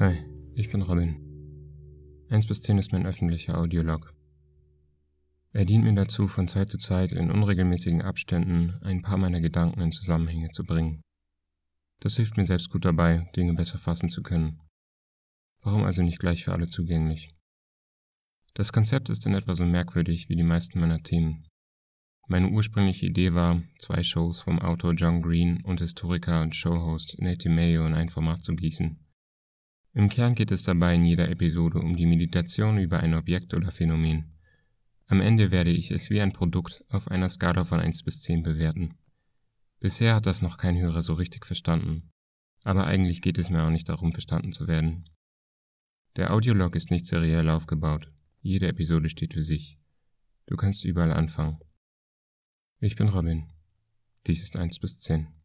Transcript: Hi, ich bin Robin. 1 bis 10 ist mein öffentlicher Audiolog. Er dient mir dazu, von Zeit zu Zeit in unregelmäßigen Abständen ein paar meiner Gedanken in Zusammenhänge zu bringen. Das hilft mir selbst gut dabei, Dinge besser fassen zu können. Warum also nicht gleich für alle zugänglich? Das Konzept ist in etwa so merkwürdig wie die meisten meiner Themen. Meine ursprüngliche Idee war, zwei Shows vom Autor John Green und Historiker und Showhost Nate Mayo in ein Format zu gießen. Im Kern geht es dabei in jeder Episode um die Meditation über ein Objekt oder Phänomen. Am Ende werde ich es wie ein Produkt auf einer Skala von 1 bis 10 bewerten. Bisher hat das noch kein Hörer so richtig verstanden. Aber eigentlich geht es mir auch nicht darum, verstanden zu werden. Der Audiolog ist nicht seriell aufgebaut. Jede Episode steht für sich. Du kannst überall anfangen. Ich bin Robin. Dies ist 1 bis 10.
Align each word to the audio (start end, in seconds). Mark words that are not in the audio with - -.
Hi, 0.00 0.16
ich 0.54 0.70
bin 0.70 0.82
Robin. 0.82 1.16
1 2.30 2.46
bis 2.46 2.62
10 2.62 2.78
ist 2.78 2.92
mein 2.92 3.04
öffentlicher 3.04 3.58
Audiolog. 3.58 4.14
Er 5.52 5.64
dient 5.64 5.82
mir 5.82 5.92
dazu, 5.92 6.28
von 6.28 6.46
Zeit 6.46 6.70
zu 6.70 6.78
Zeit 6.78 7.10
in 7.10 7.32
unregelmäßigen 7.32 8.02
Abständen 8.02 8.78
ein 8.82 9.02
paar 9.02 9.16
meiner 9.16 9.40
Gedanken 9.40 9.80
in 9.80 9.90
Zusammenhänge 9.90 10.50
zu 10.52 10.62
bringen. 10.62 11.00
Das 11.98 12.14
hilft 12.14 12.36
mir 12.36 12.44
selbst 12.44 12.70
gut 12.70 12.84
dabei, 12.84 13.28
Dinge 13.34 13.54
besser 13.54 13.78
fassen 13.78 14.08
zu 14.08 14.22
können. 14.22 14.60
Warum 15.62 15.82
also 15.82 16.02
nicht 16.02 16.20
gleich 16.20 16.44
für 16.44 16.52
alle 16.52 16.68
zugänglich? 16.68 17.34
Das 18.54 18.72
Konzept 18.72 19.08
ist 19.08 19.26
in 19.26 19.34
etwa 19.34 19.56
so 19.56 19.64
merkwürdig 19.64 20.28
wie 20.28 20.36
die 20.36 20.44
meisten 20.44 20.78
meiner 20.78 21.02
Themen. 21.02 21.48
Meine 22.28 22.50
ursprüngliche 22.50 23.06
Idee 23.06 23.34
war, 23.34 23.64
zwei 23.80 24.04
Shows 24.04 24.42
vom 24.42 24.60
Autor 24.60 24.92
John 24.92 25.22
Green 25.22 25.60
und 25.64 25.80
Historiker 25.80 26.42
und 26.42 26.54
Showhost 26.54 27.16
Nate 27.18 27.48
Mayo 27.48 27.84
in 27.84 27.94
ein 27.94 28.10
Format 28.10 28.44
zu 28.44 28.54
gießen. 28.54 29.04
Im 29.98 30.08
Kern 30.08 30.36
geht 30.36 30.52
es 30.52 30.62
dabei 30.62 30.94
in 30.94 31.04
jeder 31.04 31.28
Episode 31.28 31.80
um 31.80 31.96
die 31.96 32.06
Meditation 32.06 32.78
über 32.78 33.00
ein 33.00 33.14
Objekt 33.14 33.52
oder 33.52 33.72
Phänomen. 33.72 34.32
Am 35.06 35.20
Ende 35.20 35.50
werde 35.50 35.72
ich 35.72 35.90
es 35.90 36.08
wie 36.08 36.20
ein 36.20 36.32
Produkt 36.32 36.84
auf 36.88 37.08
einer 37.08 37.28
Skala 37.28 37.64
von 37.64 37.80
1 37.80 38.04
bis 38.04 38.20
10 38.20 38.44
bewerten. 38.44 38.96
Bisher 39.80 40.14
hat 40.14 40.26
das 40.26 40.40
noch 40.40 40.56
kein 40.56 40.78
Hörer 40.78 41.02
so 41.02 41.14
richtig 41.14 41.44
verstanden. 41.44 42.12
Aber 42.62 42.86
eigentlich 42.86 43.22
geht 43.22 43.38
es 43.38 43.50
mir 43.50 43.64
auch 43.64 43.70
nicht 43.70 43.88
darum, 43.88 44.12
verstanden 44.12 44.52
zu 44.52 44.68
werden. 44.68 45.10
Der 46.14 46.32
Audiolog 46.32 46.76
ist 46.76 46.92
nicht 46.92 47.06
seriell 47.06 47.50
aufgebaut. 47.50 48.08
Jede 48.40 48.68
Episode 48.68 49.08
steht 49.08 49.34
für 49.34 49.42
sich. 49.42 49.80
Du 50.46 50.54
kannst 50.54 50.84
überall 50.84 51.12
anfangen. 51.12 51.58
Ich 52.78 52.94
bin 52.94 53.08
Robin. 53.08 53.50
Dies 54.28 54.44
ist 54.44 54.54
1 54.54 54.78
bis 54.78 55.00
10. 55.00 55.37